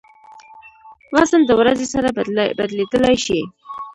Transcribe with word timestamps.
وزن 1.13 1.41
د 1.45 1.51
ورځې 1.59 1.87
سره 1.93 2.07
بدلېدای 2.59 3.15
شي. 3.25 3.39